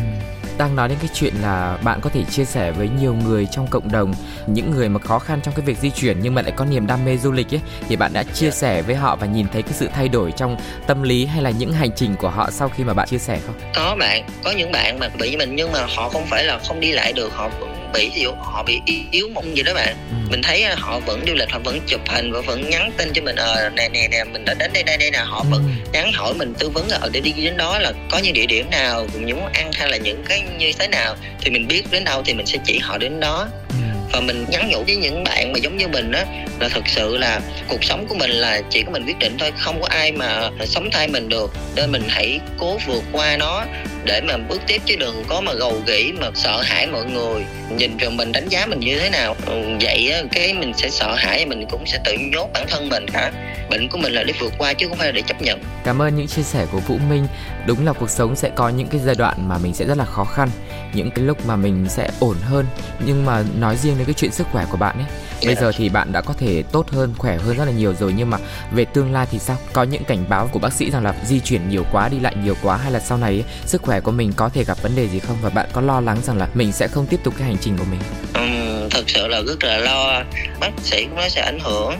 [0.61, 3.67] đang nói đến cái chuyện là bạn có thể chia sẻ với nhiều người trong
[3.67, 4.13] cộng đồng
[4.47, 6.87] những người mà khó khăn trong cái việc di chuyển nhưng mà lại có niềm
[6.87, 9.61] đam mê du lịch ấy thì bạn đã chia sẻ với họ và nhìn thấy
[9.61, 12.69] cái sự thay đổi trong tâm lý hay là những hành trình của họ sau
[12.69, 13.55] khi mà bạn chia sẻ không?
[13.75, 16.79] Có bạn, có những bạn mà bị mình nhưng mà họ không phải là không
[16.79, 17.49] đi lại được, họ
[17.93, 20.15] bị ví dụ họ bị yếu mông gì đó bạn ừ.
[20.29, 23.21] mình thấy họ vẫn du lịch họ vẫn chụp hình và vẫn nhắn tin cho
[23.21, 25.45] mình ờ nè nè nè mình đã đến đây đây đây nè họ ừ.
[25.51, 28.45] vẫn nhắn hỏi mình tư vấn ở để đi đến đó là có những địa
[28.45, 31.83] điểm nào những món ăn hay là những cái như thế nào thì mình biết
[31.91, 33.75] đến đâu thì mình sẽ chỉ họ đến đó ừ
[34.11, 36.25] và mình nhắn nhủ với những bạn mà giống như mình á,
[36.59, 39.51] là thực sự là cuộc sống của mình là chỉ có mình quyết định thôi,
[39.57, 41.53] không có ai mà sống thay mình được.
[41.75, 43.65] Nên mình hãy cố vượt qua nó
[44.05, 47.43] để mà bước tiếp chứ đừng có mà gầu gỉ mà sợ hãi mọi người.
[47.77, 50.89] Nhìn rồi mình đánh giá mình như thế nào ừ, vậy á, cái mình sẽ
[50.89, 53.31] sợ hãi mình cũng sẽ tự nhốt bản thân mình cả.
[53.69, 55.59] Bệnh của mình là để vượt qua chứ không phải là để chấp nhận.
[55.83, 57.27] Cảm ơn những chia sẻ của vũ minh
[57.65, 60.05] đúng là cuộc sống sẽ có những cái giai đoạn mà mình sẽ rất là
[60.05, 60.49] khó khăn
[60.93, 62.65] những cái lúc mà mình sẽ ổn hơn.
[63.05, 65.07] Nhưng mà nói riêng đến cái chuyện sức khỏe của bạn ấy
[65.45, 68.13] bây giờ thì bạn đã có thể tốt hơn khỏe hơn rất là nhiều rồi.
[68.17, 68.37] Nhưng mà
[68.71, 69.57] về tương lai thì sao?
[69.73, 72.35] Có những cảnh báo của bác sĩ rằng là di chuyển nhiều quá đi lại
[72.43, 74.95] nhiều quá hay là sau này ấy, sức khỏe của mình có thể gặp vấn
[74.95, 75.37] đề gì không?
[75.41, 77.77] Và bạn có lo lắng rằng là mình sẽ không tiếp tục cái hành trình
[77.77, 77.99] của mình?
[78.33, 80.23] Ừ, thật sự là rất là lo.
[80.59, 81.93] Bác sĩ cũng nói sẽ ảnh hưởng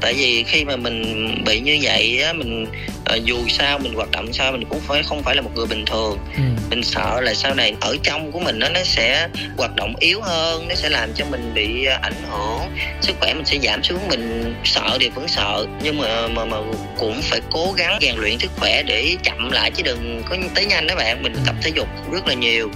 [0.00, 2.66] tại vì khi mà mình bị như vậy á mình
[3.04, 5.66] à, dù sao mình hoạt động sao mình cũng phải không phải là một người
[5.66, 6.18] bình thường.
[6.36, 6.42] Ừ.
[6.70, 10.20] mình sợ là sau này ở trong của mình nó nó sẽ hoạt động yếu
[10.20, 12.60] hơn nó sẽ làm cho mình bị ảnh hưởng.
[13.00, 16.56] Sức khỏe mình sẽ giảm xuống mình sợ thì vẫn sợ nhưng mà mà mà
[16.98, 20.66] cũng phải cố gắng rèn luyện sức khỏe để chậm lại chứ đừng có tới
[20.66, 21.22] nhanh đó bạn.
[21.22, 22.70] Mình tập thể dục rất là nhiều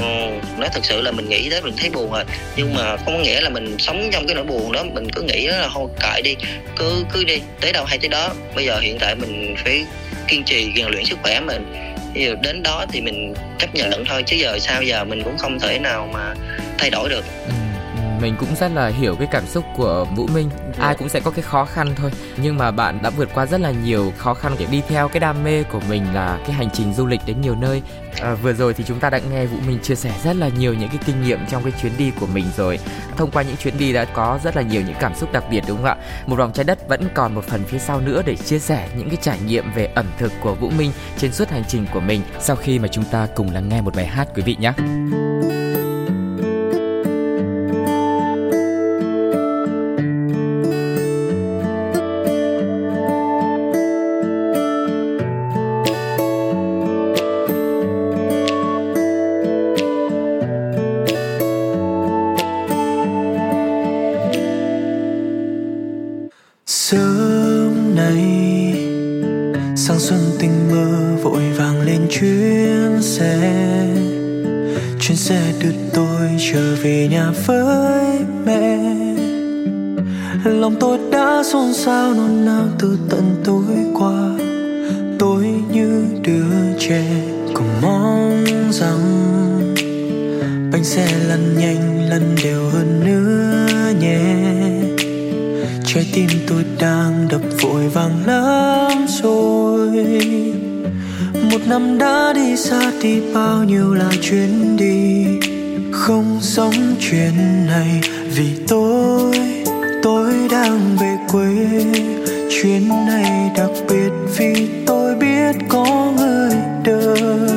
[0.00, 2.24] ừ, nó thực sự là mình nghĩ tới mình thấy buồn rồi.
[2.56, 5.22] Nhưng mà không có nghĩa là mình sống trong cái nỗi buồn đó mình cứ
[5.22, 6.34] nghĩ đó là thôi cãi đi.
[6.76, 8.34] Cứ cứ đi tới đâu hay tới đó.
[8.54, 9.84] Bây giờ hiện tại mình phải
[10.28, 11.72] kiên trì rèn luyện sức khỏe mình.
[12.14, 15.60] Giờ đến đó thì mình chấp nhận thôi chứ giờ sao giờ mình cũng không
[15.60, 16.34] thể nào mà
[16.78, 17.24] thay đổi được.
[17.48, 17.67] Ừ
[18.20, 20.50] mình cũng rất là hiểu cái cảm xúc của Vũ Minh.
[20.78, 23.60] Ai cũng sẽ có cái khó khăn thôi, nhưng mà bạn đã vượt qua rất
[23.60, 26.68] là nhiều khó khăn để đi theo cái đam mê của mình là cái hành
[26.72, 27.82] trình du lịch đến nhiều nơi.
[28.20, 30.74] À, vừa rồi thì chúng ta đã nghe Vũ Minh chia sẻ rất là nhiều
[30.74, 32.78] những cái kinh nghiệm trong cái chuyến đi của mình rồi.
[33.16, 35.64] Thông qua những chuyến đi đã có rất là nhiều những cảm xúc đặc biệt
[35.68, 35.96] đúng không ạ?
[36.26, 39.08] Một vòng trái đất vẫn còn một phần phía sau nữa để chia sẻ những
[39.08, 42.22] cái trải nghiệm về ẩm thực của Vũ Minh trên suốt hành trình của mình
[42.40, 44.72] sau khi mà chúng ta cùng lắng nghe một bài hát quý vị nhé.
[97.30, 99.90] đập vội vàng lắm rồi.
[101.50, 105.26] Một năm đã đi xa đi bao nhiêu là chuyến đi.
[105.92, 108.00] Không sống chuyện này
[108.36, 109.34] vì tôi
[110.02, 111.56] tôi đang về quê.
[112.50, 116.52] Chuyến này đặc biệt vì tôi biết có người
[116.84, 117.48] đời.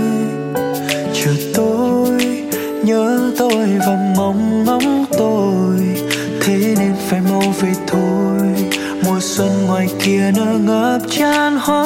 [1.13, 2.43] Chờ tôi,
[2.83, 5.77] nhớ tôi và mong mong tôi.
[6.41, 8.30] Thế nên phải mau về thôi
[9.41, 11.81] sân ngoài kia nở ngập tràn hoa.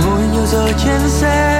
[0.00, 1.53] Ngồi nhiều giờ trên xe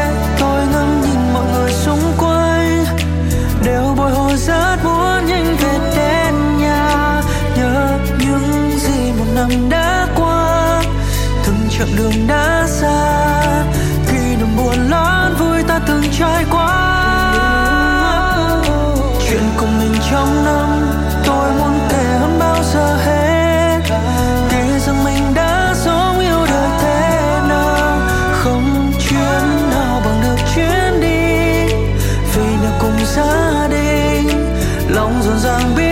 [34.95, 35.84] 龙船上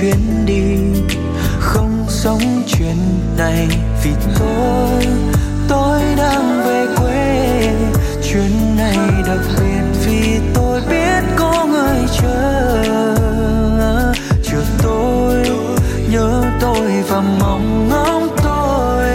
[0.00, 0.76] chuyến đi.
[1.60, 2.96] Không sống chuyện
[3.38, 3.68] này
[4.04, 5.06] vì tôi
[5.68, 7.72] tôi đang về quê.
[8.30, 12.84] Chuyến này đặc biệt vì tôi biết có người chờ.
[14.42, 15.50] Chờ tôi,
[16.10, 19.06] nhớ tôi và mong ngóng tôi.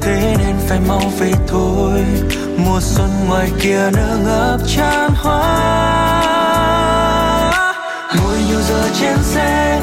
[0.00, 2.04] Thế nên phải mau về thôi.
[2.56, 5.44] Mùa xuân ngoài kia nở ngập tràn hoa.
[8.16, 9.80] Ngồi nhiều giờ trên xe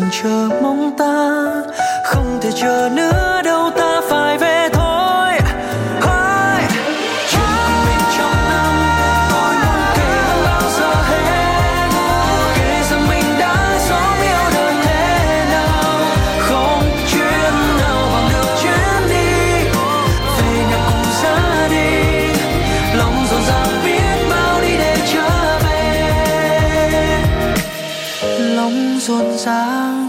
[0.00, 1.44] gia chờ mong ta
[2.04, 3.09] không thể chờ nữa.
[29.10, 29.99] Rộn ràng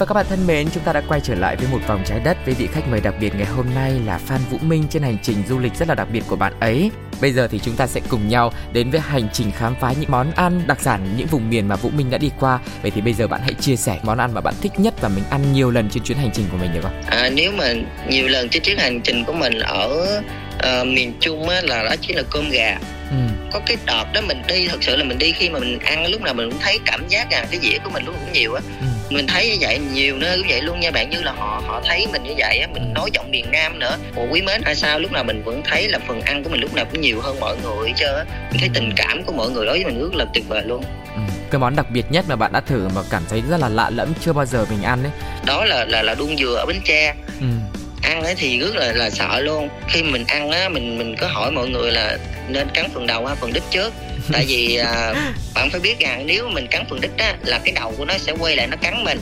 [0.00, 2.20] và các bạn thân mến, chúng ta đã quay trở lại với một vòng trái
[2.24, 5.02] đất với vị khách mời đặc biệt ngày hôm nay là Phan Vũ Minh trên
[5.02, 6.90] hành trình du lịch rất là đặc biệt của bạn ấy.
[7.20, 10.10] Bây giờ thì chúng ta sẽ cùng nhau đến với hành trình khám phá những
[10.10, 12.58] món ăn đặc sản những vùng miền mà Vũ Minh đã đi qua.
[12.82, 15.08] Vậy thì bây giờ bạn hãy chia sẻ món ăn mà bạn thích nhất và
[15.08, 17.02] mình ăn nhiều lần trên chuyến hành trình của mình được không?
[17.06, 17.64] à, nếu mà
[18.08, 20.06] nhiều lần trên chuyến hành trình của mình ở
[20.58, 22.78] ờ, miền Trung á, là đó chính là cơm gà
[23.10, 23.16] Ừ.
[23.52, 26.06] có cái đợt đó mình đi thật sự là mình đi khi mà mình ăn
[26.06, 28.54] lúc nào mình cũng thấy cảm giác rằng cái dĩa của mình lúc cũng nhiều
[28.54, 28.86] á Ừ.
[29.10, 31.82] mình thấy như vậy nhiều nơi cũng vậy luôn nha bạn như là họ họ
[31.86, 34.74] thấy mình như vậy á mình nói giọng miền Nam nữa Ồ quý mến hay
[34.74, 37.20] sao lúc nào mình vẫn thấy là phần ăn của mình lúc nào cũng nhiều
[37.20, 40.14] hơn mọi người á mình thấy tình cảm của mọi người đối với mình rất
[40.14, 41.20] là tuyệt vời luôn Ừ.
[41.50, 43.90] Cái món đặc biệt nhất mà bạn đã thử mà cảm thấy rất là lạ
[43.90, 45.12] lẫm chưa bao giờ mình ăn ấy.
[45.46, 47.46] đó là là là đuông dừa ở Bến Tre Ừ.
[48.02, 51.26] ăn ấy thì rất là là sợ luôn khi mình ăn á mình mình có
[51.28, 52.18] hỏi mọi người là
[52.48, 53.92] nên cắn phần đầu hay phần đít trước
[54.32, 55.14] tại vì à,
[55.54, 58.14] bạn phải biết rằng nếu mình cắn phần đít á là cái đầu của nó
[58.18, 59.18] sẽ quay lại nó cắn mình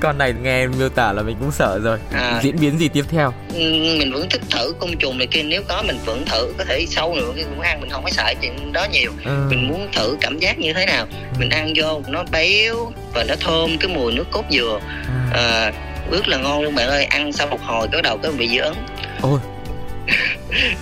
[0.00, 1.98] Con này nghe miêu tả là mình cũng sợ rồi.
[2.12, 2.40] À.
[2.42, 3.32] Diễn biến gì tiếp theo?
[3.54, 3.60] Ừ,
[3.98, 6.86] mình vẫn thích thử côn trùng này kia nếu có mình vẫn thử có thể
[6.90, 9.46] sâu nữa cái cũng ăn mình không có sợ chuyện đó nhiều Ừ.
[9.50, 11.06] mình muốn thử cảm giác như thế nào
[11.38, 15.30] mình ăn vô nó béo và nó thơm cái mùi nước cốt dừa À.
[15.34, 15.72] à,
[16.10, 18.56] rất là ngon luôn bạn ơi ăn sau một hồi cái đầu cái bị dị
[18.56, 18.76] ứng
[19.22, 19.40] Ôi.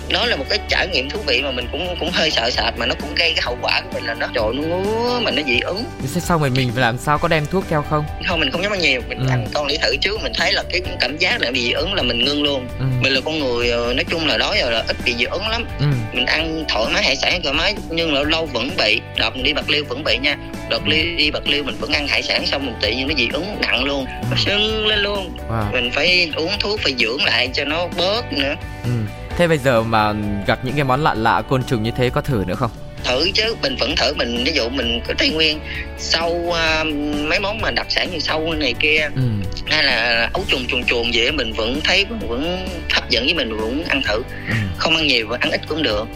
[0.09, 2.73] Nó là một cái trải nghiệm thú vị mà mình cũng cũng hơi sợ sệt
[2.77, 5.31] mà nó cũng gây cái hậu quả của mình là nó trời nó ngứa mà
[5.31, 5.83] nó dị ứng
[6.13, 8.71] Thế sau mình mình làm sao có đem thuốc theo không không mình không dám
[8.73, 9.25] ăn nhiều mình Ừ.
[9.29, 11.93] ăn con để thử trước mình thấy là cái cảm giác là bị dị ứng
[11.93, 12.85] là mình ngưng luôn ừ.
[13.01, 15.47] mình là con người ờ, nói chung là đó giờ là ít bị dị ứng
[15.49, 15.85] lắm Ừ.
[16.13, 19.43] mình ăn thoải mái hải sản thoải mái nhưng là lâu vẫn bị đợt mình
[19.43, 20.37] đi bạc liêu vẫn bị nha
[20.69, 23.13] đợt đi, đi bạc liêu mình vẫn ăn hải sản xong mình tự nhiên nó
[23.17, 25.71] dị ứng nặng luôn nó sưng lên luôn Wow.
[25.71, 28.89] mình phải uống thuốc phải dưỡng lại cho nó bớt nữa Ừ.
[29.37, 30.13] Thế bây giờ mà
[30.47, 32.71] gặp những cái món lạ lạ côn trùng như thế có thử nữa không?
[33.03, 35.59] thử chứ mình vẫn thử mình ví dụ mình có tây nguyên
[35.97, 36.83] sâu à,
[37.29, 39.21] mấy món mà đặc sản như sâu này kia Ừ.
[39.65, 43.57] hay là ấu trùng trùng chuồn gì mình vẫn thấy vẫn hấp dẫn với mình
[43.57, 44.53] vẫn ăn thử Ừ.
[44.77, 46.07] không ăn nhiều và ăn ít cũng được.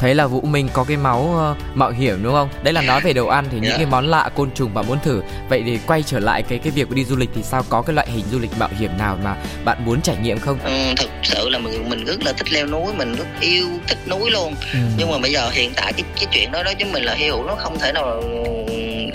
[0.00, 2.48] Thấy là Vũ Minh có cái máu ờ, mạo hiểm đúng không?
[2.62, 3.76] Đấy là nói về đồ ăn thì những Dạ.
[3.76, 5.22] cái món lạ côn trùng bạn muốn thử.
[5.48, 7.94] Vậy thì quay trở lại cái cái việc đi du lịch thì sao có cái
[7.94, 10.58] loại hình du lịch mạo hiểm nào mà bạn muốn trải nghiệm không?
[10.64, 13.98] ừ, thực sự là mình mình rất là thích leo núi mình rất yêu thích
[14.10, 14.78] núi luôn Ừ.
[14.98, 17.44] nhưng mà bây giờ hiện tại cái cái chuyện đó đối với mình là hữu
[17.44, 18.22] nó không thể nào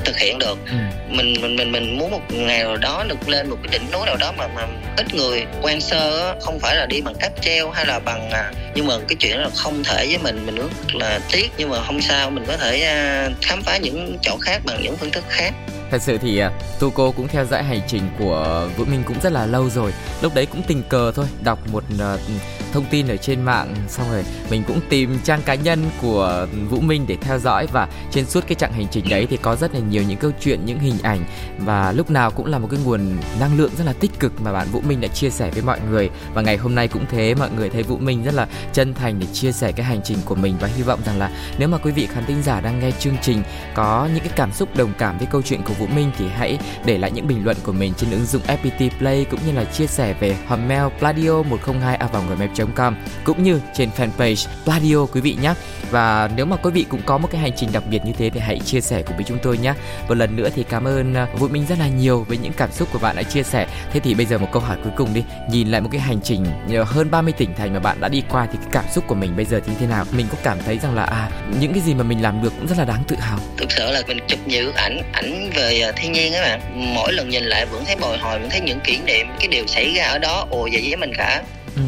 [0.06, 0.76] thực hiện được Ừ.
[1.10, 4.06] mình mình mình mình muốn một ngày nào đó được lên một cái đỉnh núi
[4.06, 7.70] nào đó mà mà ít người quan sơ không phải là đi bằng cáp treo
[7.72, 10.56] hay là bằng à, nhưng mà cái chuyện đó là không thể với mình mình
[10.56, 14.38] rất là tiếc nhưng mà không sao mình có thể à, khám phá những chỗ
[14.42, 15.54] khác bằng những phương thức khác
[15.92, 19.32] Thật sự thì à, Tuco cũng theo dõi hành trình của Vũ Minh cũng rất
[19.32, 19.94] là lâu rồi.
[20.22, 22.18] Lúc đấy cũng tình cờ thôi Đọc một à,
[22.74, 26.80] thông tin ở trên mạng Xong rồi mình cũng tìm trang cá nhân của Vũ
[26.80, 27.68] Minh để theo dõi.
[27.68, 30.32] Và trên suốt cái chặng hành trình đấy thì có rất là nhiều những câu
[30.42, 31.24] chuyện, những hình ảnh.
[31.60, 34.54] Và lúc nào cũng là một cái nguồn năng lượng rất là tích cực Mà
[34.54, 36.10] bạn Vũ Minh đã chia sẻ với mọi người.
[36.34, 39.20] Và ngày hôm nay cũng thế Mọi người thấy Vũ Minh rất là chân thành
[39.20, 40.56] để chia sẻ cái hành trình của mình.
[40.60, 43.18] Và hy vọng rằng là nếu mà quý vị khán thính giả đang nghe chương
[43.22, 46.26] trình có những cái cảm xúc đồng cảm với câu chuyện của Vũ Minh thì
[46.28, 49.52] hãy để lại những bình luận của mình trên ứng dụng FPT Play cũng như
[49.52, 52.00] là chia sẻ về hòm mail pladio 102
[52.76, 55.54] com cũng như trên fanpage Pladio quý vị nhé.
[55.92, 58.30] Và nếu mà quý vị cũng có một cái hành trình đặc biệt như thế
[58.30, 59.74] thì hãy chia sẻ cùng với chúng tôi nhé.
[60.08, 62.72] Một lần nữa thì cảm ơn à, Vũ Minh rất là nhiều với những cảm
[62.72, 63.68] xúc của bạn đã chia sẻ.
[63.94, 66.22] Thế thì bây giờ một câu hỏi cuối cùng đi, nhìn lại một cái hành
[66.24, 69.04] trình à, hơn 30 tỉnh thành mà bạn đã đi qua thì cái cảm xúc
[69.08, 70.06] của mình bây giờ thì như thế nào?
[70.18, 72.68] Mình có cảm thấy rằng là à những cái gì mà mình làm được cũng
[72.68, 73.40] rất là đáng tự hào.
[73.58, 76.60] thực sự là mình chụp nhiều ảnh ảnh về à, thiên nhiên á bạn
[76.96, 79.68] mỗi lần nhìn lại vẫn thấy bồi hồi vẫn thấy những kỷ niệm cái điều
[79.68, 81.42] xảy ra ở đó ồ vậy với mình cả
[81.76, 81.82] Ừ.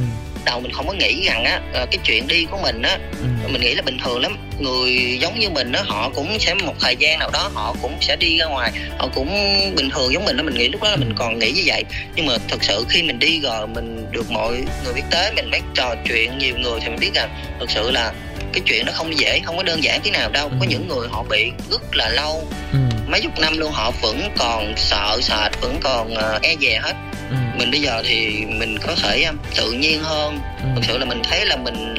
[0.46, 3.50] đầu mình không có nghĩ rằng á ờ, cái chuyện đi của mình á Ừ.
[3.52, 6.74] mình nghĩ là bình thường lắm người giống như mình á họ cũng sẽ một
[6.80, 9.30] thời gian nào đó họ cũng sẽ đi ra ngoài họ cũng
[9.76, 11.84] bình thường giống mình đó mình nghĩ lúc đó là mình còn nghĩ như vậy
[12.16, 14.52] nhưng mà thực sự khi mình đi rồi mình được mọi
[14.84, 17.92] người biết tới mình mới trò chuyện nhiều người thì mình biết rằng thực sự
[17.92, 18.14] là
[18.54, 20.66] cái chuyện nó không dễ không có đơn giản thế nào đâu có Ừ.
[20.70, 22.80] những người họ bị rất là lâu Ừ.
[23.14, 26.94] mấy chục năm luôn họ vẫn còn sợ sệt vẫn còn ờ, e dè hết
[27.30, 27.36] Ừ.
[27.58, 30.68] mình bây giờ thì mình có thể ờ, tự nhiên hơn Ừ.
[30.76, 31.96] thực sự là mình thấy là mình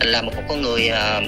[0.00, 1.20] là một con người à,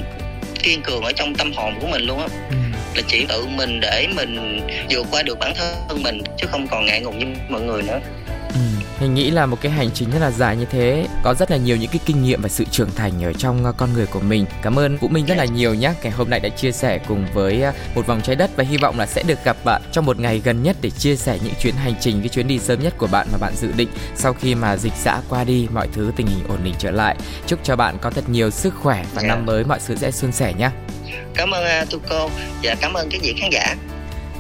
[0.62, 2.57] kiên cường ở trong tâm hồn của mình luôn á Ừ.
[2.95, 5.55] là chỉ tự mình để mình vượt qua được bản
[5.88, 8.01] thân mình chứ không còn ngại ngùng như mọi người nữa.
[9.01, 11.07] Mình nghĩ là một cái hành trình rất là dài như thế.
[11.23, 13.77] Có rất là nhiều những cái kinh nghiệm và sự trưởng thành ở trong uh,
[13.77, 14.47] con người của mình.
[14.63, 17.27] Cảm ơn Vũ Minh rất là nhiều nhé Ngày hôm nay đã chia sẻ cùng
[17.35, 20.05] với uh, một vòng trái đất Và hy vọng là sẽ được gặp bạn trong
[20.05, 22.83] một ngày gần nhất Để chia sẻ những chuyến hành trình, cái chuyến đi sớm
[22.83, 25.89] nhất của bạn mà bạn dự định Sau khi mà dịch xã qua đi, mọi
[25.93, 27.17] thứ tình hình ổn định trở lại.
[27.47, 29.29] Chúc cho bạn có thật nhiều sức khỏe và Dạ.
[29.29, 30.71] năm mới mọi thứ sẽ suôn sẻ nhé
[31.35, 32.29] cảm ơn uh, Tuco
[32.63, 33.75] và cảm ơn các vị khán giả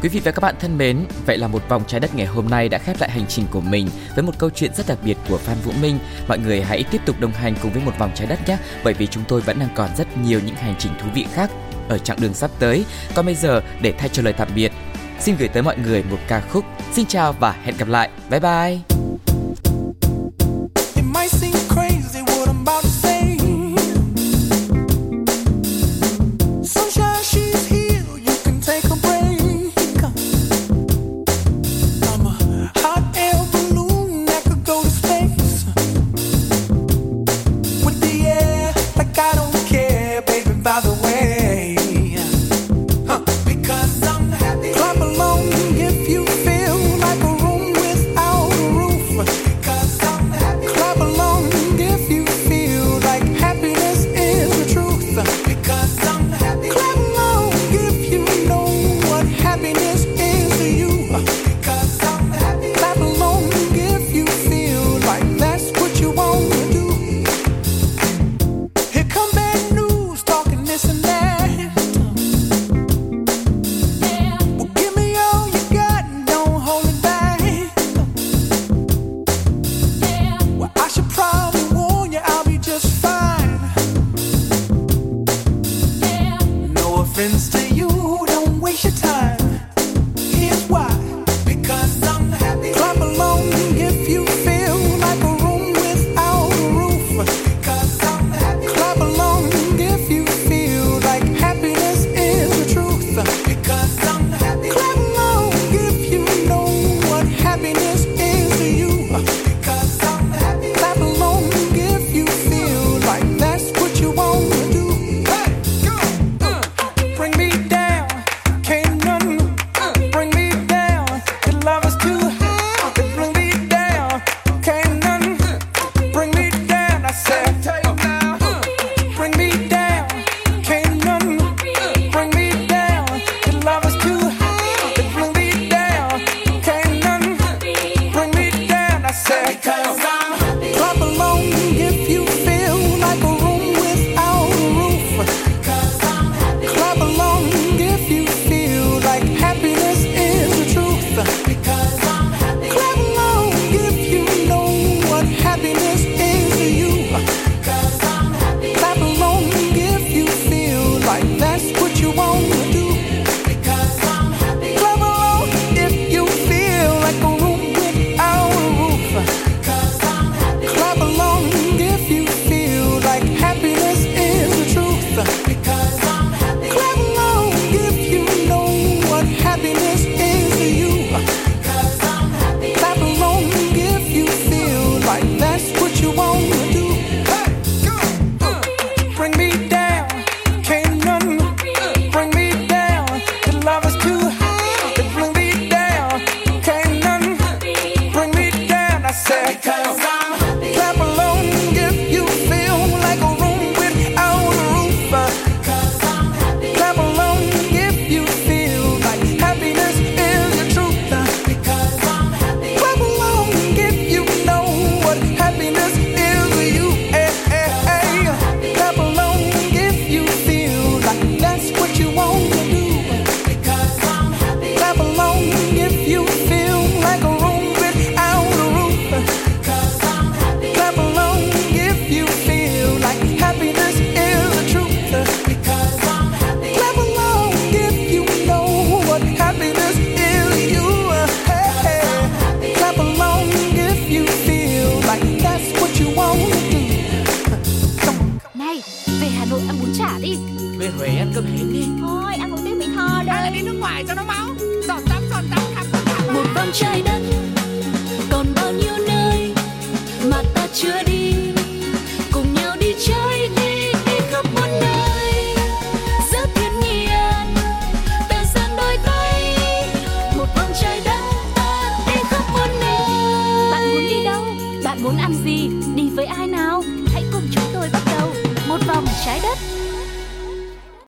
[0.04, 2.48] Quý vị và các bạn thân mến, vậy là một vòng trái đất ngày hôm
[2.48, 5.16] nay đã khép lại hành trình của mình với một câu chuyện rất đặc biệt
[5.28, 5.98] của Phan Vũ Minh.
[6.28, 8.94] Mọi người hãy tiếp tục đồng hành cùng với một vòng trái đất nhé, bởi
[8.94, 11.50] vì chúng tôi vẫn đang còn rất nhiều những hành trình thú vị khác
[11.88, 12.84] ở chặng đường sắp tới.
[13.14, 14.72] Còn bây giờ, để thay cho lời tạm biệt,
[15.20, 16.64] xin gửi tới mọi người một ca khúc.
[16.92, 18.10] Xin chào và hẹn gặp lại.
[18.30, 19.03] Bye bye!